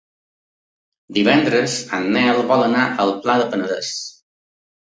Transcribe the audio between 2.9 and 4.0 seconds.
al Pla del Penedès.